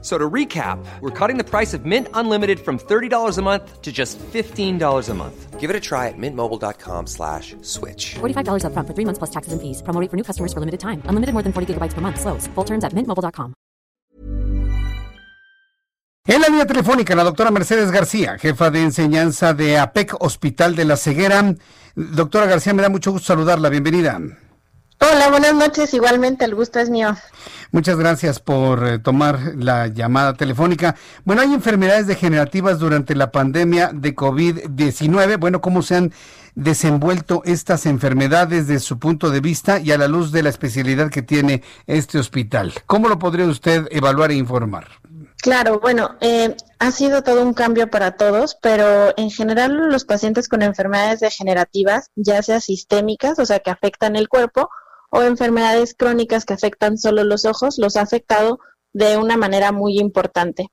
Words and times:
So 0.00 0.16
to 0.16 0.30
recap, 0.30 0.78
we're 1.00 1.10
cutting 1.10 1.38
the 1.38 1.44
price 1.44 1.74
of 1.74 1.84
Mint 1.84 2.06
Unlimited 2.14 2.60
from 2.60 2.78
$30 2.78 3.36
a 3.36 3.42
month 3.42 3.82
to 3.82 3.90
just 3.90 4.16
$15 4.32 5.08
a 5.08 5.14
month. 5.14 5.58
Give 5.58 5.70
it 5.70 5.74
a 5.74 5.80
try 5.80 6.06
at 6.06 6.14
mintmobile.com 6.16 7.08
slash 7.08 7.56
switch. 7.62 8.14
$45 8.20 8.62
upfront 8.62 8.86
for 8.86 8.94
three 8.94 9.04
months 9.04 9.18
plus 9.18 9.30
taxes 9.30 9.52
and 9.52 9.60
fees. 9.60 9.82
Promo 9.82 10.00
rate 10.00 10.08
for 10.08 10.16
new 10.16 10.22
customers 10.22 10.52
for 10.52 10.60
limited 10.60 10.78
time. 10.78 11.02
Unlimited 11.10 11.34
more 11.34 11.42
than 11.42 11.52
40 11.52 11.74
gigabytes 11.74 11.94
per 11.94 12.00
month. 12.00 12.20
Slows. 12.20 12.46
Full 12.54 12.64
terms 12.64 12.84
at 12.84 12.92
mintmobile.com. 12.94 13.54
En 16.28 16.42
la 16.42 16.48
línea 16.48 16.66
telefónica, 16.66 17.16
la 17.16 17.24
doctora 17.24 17.50
Mercedes 17.50 17.90
García, 17.90 18.36
jefa 18.38 18.70
de 18.70 18.82
enseñanza 18.82 19.54
de 19.54 19.78
APEC 19.78 20.14
Hospital 20.20 20.76
de 20.76 20.84
la 20.84 20.98
Ceguera. 20.98 21.54
Doctora 21.96 22.44
García, 22.44 22.74
me 22.74 22.82
da 22.82 22.90
mucho 22.90 23.12
gusto 23.12 23.28
saludarla. 23.28 23.70
Bienvenida. 23.70 24.20
Hola, 25.00 25.30
buenas 25.30 25.54
noches. 25.54 25.94
Igualmente, 25.94 26.44
el 26.44 26.54
gusto 26.54 26.80
es 26.80 26.90
mío. 26.90 27.14
Muchas 27.70 27.96
gracias 27.96 28.40
por 28.40 28.86
eh, 28.86 28.98
tomar 28.98 29.54
la 29.56 29.86
llamada 29.86 30.34
telefónica. 30.34 30.96
Bueno, 31.24 31.42
hay 31.42 31.54
enfermedades 31.54 32.06
degenerativas 32.06 32.78
durante 32.78 33.14
la 33.14 33.30
pandemia 33.30 33.90
de 33.92 34.16
COVID-19. 34.16 35.38
Bueno, 35.38 35.60
¿cómo 35.60 35.82
se 35.82 35.96
han 35.96 36.12
desenvuelto 36.56 37.42
estas 37.44 37.86
enfermedades 37.86 38.66
desde 38.66 38.80
su 38.80 38.98
punto 38.98 39.30
de 39.30 39.40
vista 39.40 39.78
y 39.78 39.92
a 39.92 39.98
la 39.98 40.08
luz 40.08 40.32
de 40.32 40.42
la 40.42 40.48
especialidad 40.48 41.10
que 41.10 41.22
tiene 41.22 41.62
este 41.86 42.18
hospital? 42.18 42.72
¿Cómo 42.86 43.08
lo 43.08 43.18
podría 43.18 43.46
usted 43.46 43.86
evaluar 43.90 44.32
e 44.32 44.34
informar? 44.34 44.88
Claro, 45.40 45.78
bueno, 45.78 46.16
eh, 46.20 46.56
ha 46.80 46.90
sido 46.90 47.22
todo 47.22 47.44
un 47.44 47.54
cambio 47.54 47.88
para 47.88 48.16
todos, 48.16 48.56
pero 48.60 49.14
en 49.16 49.30
general 49.30 49.90
los 49.90 50.04
pacientes 50.04 50.48
con 50.48 50.62
enfermedades 50.62 51.20
degenerativas, 51.20 52.10
ya 52.16 52.42
sea 52.42 52.60
sistémicas, 52.60 53.38
o 53.38 53.46
sea, 53.46 53.60
que 53.60 53.70
afectan 53.70 54.16
el 54.16 54.28
cuerpo, 54.28 54.68
o 55.10 55.22
enfermedades 55.22 55.94
crónicas 55.94 56.44
que 56.44 56.54
afectan 56.54 56.98
solo 56.98 57.24
los 57.24 57.44
ojos, 57.44 57.78
los 57.78 57.96
ha 57.96 58.02
afectado 58.02 58.58
de 58.92 59.16
una 59.16 59.36
manera 59.36 59.72
muy 59.72 59.98
importante. 59.98 60.68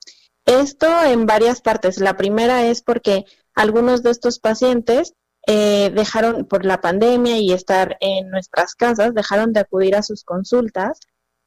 Esto 0.46 0.88
en 1.04 1.26
varias 1.26 1.62
partes. 1.62 2.00
La 2.00 2.18
primera 2.18 2.66
es 2.66 2.82
porque 2.82 3.26
algunos 3.54 4.04
de 4.04 4.12
estos 4.12 4.40
pacientes 4.40 5.14
eh, 5.48 5.92
dejaron 5.94 6.46
por 6.46 6.66
la 6.66 6.82
pandemia 6.82 7.38
y 7.38 7.52
estar 7.52 7.98
en 8.00 8.30
nuestras 8.30 8.76
casas, 8.76 9.14
dejaron 9.14 9.54
de 9.54 9.62
acudir 9.62 9.96
a 9.96 10.04
sus 10.04 10.24
consultas 10.24 11.00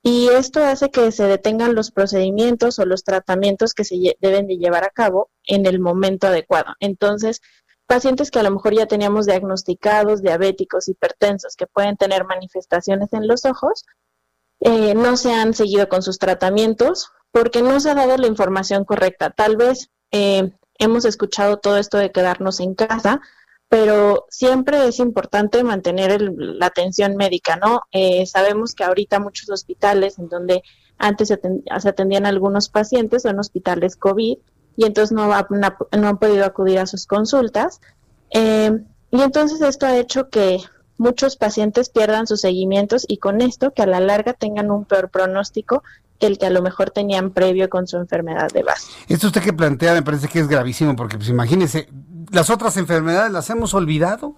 y 0.03 0.29
esto 0.29 0.65
hace 0.65 0.91
que 0.91 1.11
se 1.11 1.25
detengan 1.25 1.75
los 1.75 1.91
procedimientos 1.91 2.79
o 2.79 2.87
los 2.87 3.03
tratamientos 3.03 3.75
que 3.75 3.85
se 3.85 4.17
deben 4.21 4.47
de 4.47 4.57
llevar 4.57 4.85
a 4.85 4.91
cabo 4.91 5.31
en 5.45 5.67
el 5.67 5.81
momento 5.81 6.29
adecuado. 6.29 6.75
Entonces, 6.81 7.41
pacientes 7.89 8.31
que 8.31 8.39
a 8.39 8.45
lo 8.45 8.53
mejor 8.53 8.75
ya 8.75 8.87
teníamos 8.87 9.27
diagnosticados, 9.27 10.23
diabéticos, 10.23 10.89
hipertensos, 10.89 11.57
que 11.57 11.67
pueden 11.67 11.97
tener 11.97 12.25
manifestaciones 12.25 13.13
en 13.13 13.27
los 13.27 13.45
ojos, 13.45 13.85
eh, 14.61 14.95
no 14.95 15.17
se 15.17 15.33
han 15.33 15.55
seguido 15.55 15.89
con 15.89 16.03
sus 16.03 16.19
tratamientos 16.19 17.11
porque 17.33 17.63
no 17.63 17.81
se 17.81 17.91
ha 17.91 17.95
dado 17.95 18.17
la 18.17 18.27
información 18.27 18.85
correcta. 18.85 19.31
Tal 19.31 19.57
vez 19.57 19.91
eh, 20.11 20.53
hemos 20.79 21.05
escuchado 21.05 21.59
todo 21.59 21.79
esto 21.79 21.99
de 21.99 22.13
quedarnos 22.13 22.61
en 22.61 22.75
casa, 22.75 23.21
pero 23.69 24.27
siempre 24.31 24.89
es 24.89 24.99
importante 24.99 25.63
mantener 25.63 26.21
la 26.21 26.67
atención 26.67 27.17
médica, 27.17 27.57
¿no? 27.57 27.83
Eh, 27.93 28.27
sabemos 28.27 28.75
que 28.75 28.85
ahorita 28.85 29.21
muchos 29.21 29.51
hospitales 29.51 30.19
en 30.19 30.29
donde 30.29 30.63
antes 30.99 31.29
se, 31.29 31.41
atendían 31.71 32.27
algunos 32.27 32.69
pacientes 32.69 33.23
son 33.23 33.39
hospitales 33.39 33.97
COVID 33.97 34.39
y 34.79 34.85
entonces 34.85 35.11
no, 35.11 35.27
no 35.27 36.09
han 36.09 36.19
podido 36.19 36.45
acudir 36.45 36.79
a 36.79 36.87
sus 36.87 37.05
consultas. 37.07 37.81
Eh, 38.31 38.71
y 39.11 39.21
entonces 39.21 39.61
esto 39.61 39.87
ha 39.87 39.97
hecho 39.97 40.29
que 40.29 40.61
muchos 40.99 41.35
pacientes 41.35 41.89
pierdan 41.89 42.29
sus 42.29 42.43
seguimientos 42.43 43.05
y 43.09 43.17
con 43.19 43.41
esto 43.41 43.73
que 43.75 43.83
a 43.83 43.87
la 43.87 43.99
larga 43.99 44.35
tengan 44.35 44.71
un 44.71 44.85
peor 44.85 45.11
pronóstico 45.11 45.83
que 46.21 46.29
el 46.29 46.39
que 46.39 46.47
a 46.47 46.51
lo 46.51 46.63
mejor 46.63 46.91
tenían 46.91 47.31
previo 47.31 47.69
con 47.69 47.89
su 47.89 47.97
enfermedad 47.97 48.51
de 48.53 48.63
base. 48.63 48.93
Esto 49.09 49.27
usted 49.27 49.43
que 49.43 49.53
plantea 49.53 49.95
me 49.95 50.03
parece 50.03 50.29
que 50.29 50.39
es 50.39 50.47
gravísimo 50.47 50.95
porque 50.95 51.17
pues 51.17 51.29
imagínese, 51.29 51.89
las 52.31 52.49
otras 52.49 52.77
enfermedades 52.77 53.33
las 53.33 53.51
hemos 53.51 53.75
olvidado. 53.75 54.37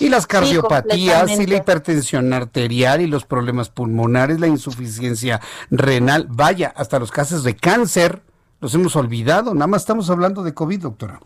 Y 0.00 0.10
las 0.10 0.26
cardiopatías 0.26 1.30
y 1.40 1.46
la 1.46 1.56
hipertensión 1.56 2.32
arterial 2.32 3.00
y 3.00 3.06
los 3.06 3.24
problemas 3.24 3.70
pulmonares, 3.70 4.38
la 4.38 4.46
insuficiencia 4.46 5.40
renal, 5.70 6.26
vaya, 6.28 6.72
hasta 6.76 7.00
los 7.00 7.10
casos 7.10 7.42
de 7.42 7.56
cáncer 7.56 8.22
los 8.60 8.74
hemos 8.74 8.96
olvidado, 8.96 9.54
nada 9.54 9.66
más 9.66 9.82
estamos 9.82 10.10
hablando 10.10 10.42
de 10.42 10.54
COVID, 10.54 10.80
doctora. 10.80 11.20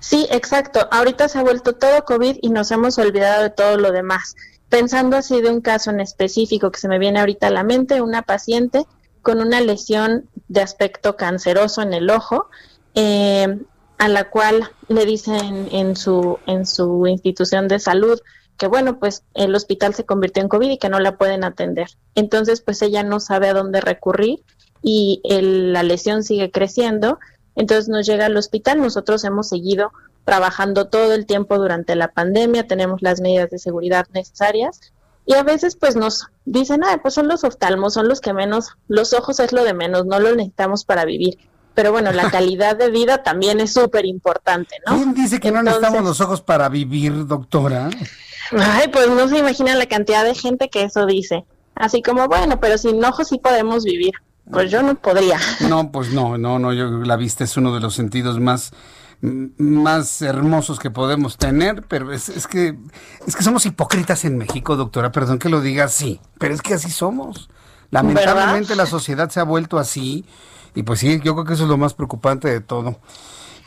Sí, 0.00 0.26
exacto. 0.30 0.88
Ahorita 0.90 1.28
se 1.28 1.38
ha 1.38 1.42
vuelto 1.42 1.74
todo 1.74 2.04
COVID 2.04 2.38
y 2.42 2.50
nos 2.50 2.70
hemos 2.70 2.98
olvidado 2.98 3.42
de 3.42 3.50
todo 3.50 3.78
lo 3.78 3.92
demás. 3.92 4.34
Pensando 4.68 5.16
así 5.16 5.40
de 5.40 5.50
un 5.50 5.60
caso 5.60 5.90
en 5.90 6.00
específico 6.00 6.70
que 6.70 6.80
se 6.80 6.88
me 6.88 6.98
viene 6.98 7.20
ahorita 7.20 7.46
a 7.46 7.50
la 7.50 7.62
mente, 7.62 8.00
una 8.00 8.22
paciente 8.22 8.86
con 9.22 9.40
una 9.40 9.60
lesión 9.60 10.28
de 10.48 10.60
aspecto 10.60 11.16
canceroso 11.16 11.82
en 11.82 11.92
el 11.92 12.10
ojo, 12.10 12.48
eh, 12.94 13.60
a 13.98 14.08
la 14.08 14.28
cual 14.30 14.70
le 14.88 15.06
dicen 15.06 15.68
en 15.70 15.94
su, 15.94 16.38
en 16.46 16.66
su 16.66 17.06
institución 17.06 17.68
de 17.68 17.78
salud 17.78 18.20
que 18.58 18.66
bueno, 18.66 18.98
pues 19.00 19.24
el 19.34 19.54
hospital 19.54 19.94
se 19.94 20.04
convirtió 20.04 20.42
en 20.42 20.48
COVID 20.48 20.70
y 20.70 20.78
que 20.78 20.88
no 20.88 21.00
la 21.00 21.16
pueden 21.16 21.42
atender. 21.42 21.88
Entonces, 22.14 22.60
pues 22.60 22.80
ella 22.82 23.02
no 23.02 23.18
sabe 23.18 23.48
a 23.48 23.54
dónde 23.54 23.80
recurrir 23.80 24.44
y 24.82 25.20
la 25.24 25.82
lesión 25.82 26.22
sigue 26.24 26.50
creciendo, 26.50 27.18
entonces 27.54 27.88
nos 27.88 28.06
llega 28.06 28.26
al 28.26 28.36
hospital, 28.36 28.80
nosotros 28.80 29.24
hemos 29.24 29.48
seguido 29.48 29.92
trabajando 30.24 30.88
todo 30.88 31.14
el 31.14 31.26
tiempo 31.26 31.58
durante 31.58 31.96
la 31.96 32.08
pandemia, 32.08 32.66
tenemos 32.66 33.02
las 33.02 33.20
medidas 33.20 33.50
de 33.50 33.58
seguridad 33.58 34.06
necesarias 34.12 34.92
y 35.24 35.34
a 35.34 35.42
veces 35.42 35.76
pues 35.76 35.96
nos 35.96 36.26
dicen, 36.44 36.82
ah, 36.84 36.98
pues 37.00 37.14
son 37.14 37.28
los 37.28 37.44
oftalmos, 37.44 37.94
son 37.94 38.08
los 38.08 38.20
que 38.20 38.32
menos, 38.32 38.76
los 38.88 39.12
ojos 39.12 39.40
es 39.40 39.52
lo 39.52 39.64
de 39.64 39.74
menos, 39.74 40.06
no 40.06 40.18
lo 40.18 40.34
necesitamos 40.34 40.84
para 40.84 41.04
vivir. 41.04 41.38
Pero 41.74 41.92
bueno, 41.92 42.12
la 42.12 42.30
calidad 42.30 42.76
de 42.76 42.90
vida 42.90 43.22
también 43.22 43.60
es 43.60 43.72
súper 43.72 44.04
importante, 44.04 44.76
¿no? 44.86 44.96
¿Quién 44.96 45.14
dice 45.14 45.40
que 45.40 45.52
no 45.52 45.62
necesitamos 45.62 46.02
los 46.02 46.20
ojos 46.20 46.42
para 46.42 46.68
vivir, 46.68 47.26
doctora? 47.26 47.90
Ay, 48.50 48.88
pues 48.88 49.08
no 49.08 49.28
se 49.28 49.38
imagina 49.38 49.74
la 49.74 49.86
cantidad 49.86 50.24
de 50.24 50.34
gente 50.34 50.68
que 50.68 50.82
eso 50.82 51.06
dice. 51.06 51.44
Así 51.74 52.02
como, 52.02 52.28
bueno, 52.28 52.60
pero 52.60 52.76
sin 52.76 53.02
ojos 53.04 53.28
sí 53.28 53.38
podemos 53.38 53.84
vivir. 53.84 54.12
Pues 54.50 54.70
yo 54.70 54.82
no 54.82 54.94
podría. 54.96 55.38
No, 55.68 55.92
pues 55.92 56.12
no, 56.12 56.36
no, 56.36 56.58
no, 56.58 56.72
yo 56.72 56.88
la 56.88 57.16
vista 57.16 57.44
es 57.44 57.56
uno 57.56 57.74
de 57.74 57.80
los 57.80 57.94
sentidos 57.94 58.40
más 58.40 58.72
más 59.22 60.20
hermosos 60.20 60.80
que 60.80 60.90
podemos 60.90 61.36
tener, 61.36 61.84
pero 61.86 62.12
es, 62.12 62.28
es 62.28 62.48
que 62.48 62.76
es 63.24 63.36
que 63.36 63.44
somos 63.44 63.64
hipócritas 63.66 64.24
en 64.24 64.36
México, 64.36 64.74
doctora, 64.74 65.12
perdón 65.12 65.38
que 65.38 65.48
lo 65.48 65.60
diga 65.60 65.84
así, 65.84 66.20
pero 66.38 66.54
es 66.54 66.60
que 66.60 66.74
así 66.74 66.90
somos. 66.90 67.48
Lamentablemente 67.90 68.74
la 68.74 68.86
sociedad 68.86 69.30
se 69.30 69.38
ha 69.38 69.44
vuelto 69.44 69.78
así 69.78 70.24
y 70.74 70.82
pues 70.82 70.98
sí, 70.98 71.20
yo 71.22 71.34
creo 71.34 71.44
que 71.44 71.52
eso 71.52 71.62
es 71.62 71.68
lo 71.68 71.76
más 71.76 71.94
preocupante 71.94 72.48
de 72.48 72.60
todo. 72.60 72.98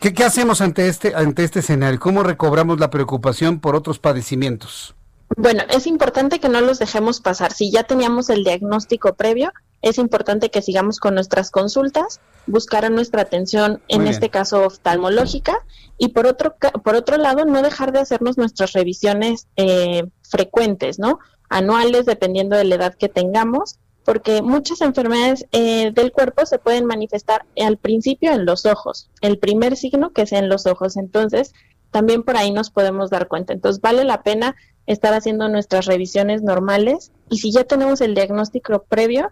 ¿Qué, 0.02 0.14
qué 0.14 0.26
hacemos 0.26 0.60
ante 0.60 0.90
este 0.90 1.16
ante 1.16 1.46
este 1.46 1.60
escenario? 1.60 2.02
¿Cómo 2.02 2.24
recobramos 2.24 2.80
la 2.82 2.90
preocupación 2.90 3.62
por 3.62 3.78
otros 3.78 3.98
padecimientos? 3.98 4.94
Bueno, 5.38 5.64
es 5.70 5.88
importante 5.88 6.40
que 6.40 6.50
no 6.50 6.60
los 6.60 6.80
dejemos 6.80 7.22
pasar. 7.22 7.54
Si 7.54 7.72
ya 7.72 7.84
teníamos 7.84 8.30
el 8.30 8.44
diagnóstico 8.44 9.14
previo, 9.16 9.54
es 9.86 10.00
importante 10.00 10.50
que 10.50 10.64
sigamos 10.64 11.00
con 11.00 11.14
nuestras 11.14 11.52
consultas, 11.52 12.20
buscar 12.48 12.90
nuestra 12.92 13.22
atención, 13.22 13.84
en 13.88 14.08
este 14.08 14.30
caso 14.30 14.66
oftalmológica, 14.66 15.64
y 16.00 16.08
por 16.08 16.26
otro, 16.26 16.56
por 16.84 16.96
otro 16.96 17.18
lado, 17.18 17.46
no 17.46 17.62
dejar 17.62 17.92
de 17.92 18.00
hacernos 18.00 18.36
nuestras 18.36 18.74
revisiones 18.74 19.48
eh, 19.58 20.06
frecuentes, 20.28 20.98
¿no? 20.98 21.20
Anuales, 21.50 22.08
dependiendo 22.08 22.58
de 22.58 22.64
la 22.64 22.76
edad 22.76 22.96
que 22.96 23.10
tengamos, 23.10 23.78
porque 24.04 24.42
muchas 24.42 24.82
enfermedades 24.82 25.46
eh, 25.52 25.92
del 25.94 26.12
cuerpo 26.12 26.48
se 26.48 26.58
pueden 26.58 26.86
manifestar 26.88 27.46
al 27.64 27.78
principio 27.78 28.32
en 28.32 28.48
los 28.48 28.66
ojos, 28.66 29.12
el 29.22 29.38
primer 29.38 29.78
signo 29.78 30.14
que 30.14 30.24
es 30.24 30.32
en 30.32 30.50
los 30.50 30.66
ojos, 30.66 30.98
entonces 30.98 31.54
también 31.92 32.24
por 32.24 32.38
ahí 32.38 32.52
nos 32.52 32.72
podemos 32.72 33.12
dar 33.12 33.28
cuenta. 33.28 33.54
Entonces 33.54 33.82
vale 33.82 34.04
la 34.04 34.24
pena 34.24 34.56
estar 34.88 35.14
haciendo 35.14 35.48
nuestras 35.48 35.86
revisiones 35.86 36.42
normales 36.42 37.12
y 37.30 37.38
si 37.38 37.52
ya 37.52 37.66
tenemos 37.66 38.02
el 38.02 38.16
diagnóstico 38.16 38.84
previo, 38.90 39.32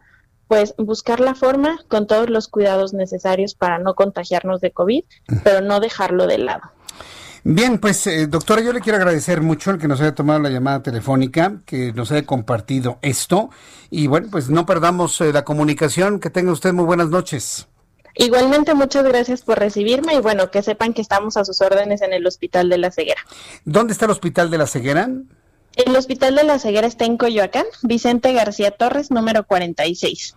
pues 0.54 0.76
buscar 0.78 1.20
la 1.20 1.34
forma 1.34 1.80
con 1.88 2.06
todos 2.06 2.30
los 2.30 2.48
cuidados 2.48 2.94
necesarios 2.94 3.56
para 3.56 3.80
no 3.80 3.96
contagiarnos 3.96 4.62
de 4.62 4.70
COVID, 4.70 5.04
pero 5.44 5.62
no 5.62 5.80
dejarlo 5.80 6.28
de 6.28 6.38
lado. 6.38 6.62
Bien, 7.44 7.80
pues 7.80 8.06
eh, 8.06 8.28
doctora, 8.28 8.62
yo 8.62 8.72
le 8.72 8.80
quiero 8.80 9.00
agradecer 9.00 9.42
mucho 9.42 9.72
el 9.72 9.80
que 9.80 9.88
nos 9.88 10.00
haya 10.00 10.14
tomado 10.14 10.40
la 10.42 10.52
llamada 10.52 10.84
telefónica, 10.84 11.62
que 11.66 11.92
nos 11.94 12.12
haya 12.12 12.28
compartido 12.28 13.00
esto 13.02 13.50
y 13.90 14.06
bueno, 14.06 14.28
pues 14.30 14.52
no 14.52 14.68
perdamos 14.68 15.20
eh, 15.22 15.34
la 15.34 15.44
comunicación. 15.44 16.20
Que 16.20 16.30
tenga 16.30 16.52
usted 16.52 16.72
muy 16.72 16.86
buenas 16.86 17.10
noches. 17.10 17.68
Igualmente, 18.14 18.76
muchas 18.76 19.06
gracias 19.06 19.42
por 19.42 19.58
recibirme 19.58 20.14
y 20.14 20.20
bueno, 20.20 20.52
que 20.52 20.62
sepan 20.62 20.94
que 20.94 21.02
estamos 21.02 21.36
a 21.36 21.46
sus 21.46 21.62
órdenes 21.62 22.04
en 22.04 22.14
el 22.14 22.28
Hospital 22.28 22.70
de 22.70 22.78
la 22.78 22.92
Ceguera. 22.92 23.22
¿Dónde 23.66 23.94
está 23.94 24.06
el 24.06 24.12
Hospital 24.12 24.52
de 24.52 24.60
la 24.60 24.68
Ceguera? 24.68 25.10
El 25.76 25.96
Hospital 25.96 26.36
de 26.36 26.44
la 26.44 26.60
Ceguera 26.60 26.86
está 26.86 27.06
en 27.06 27.18
Coyoacán, 27.18 27.66
Vicente 27.82 28.32
García 28.34 28.72
Torres, 28.72 29.10
número 29.10 29.46
46. 29.46 30.36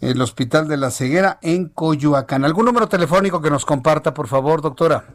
el 0.00 0.20
Hospital 0.20 0.68
de 0.68 0.76
la 0.76 0.90
Ceguera 0.90 1.38
en 1.42 1.68
Coyoacán. 1.68 2.44
¿Algún 2.44 2.66
número 2.66 2.88
telefónico 2.88 3.40
que 3.40 3.50
nos 3.50 3.64
comparta, 3.64 4.14
por 4.14 4.28
favor, 4.28 4.60
doctora? 4.60 5.06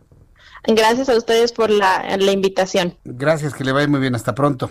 Gracias 0.66 1.08
a 1.08 1.16
ustedes 1.16 1.52
por 1.52 1.70
la, 1.70 2.16
invitación. 2.32 2.96
Gracias, 3.04 3.54
que 3.54 3.64
le 3.64 3.72
vaya 3.72 3.88
muy 3.88 4.00
bien. 4.00 4.14
Hasta 4.14 4.34
pronto. 4.34 4.70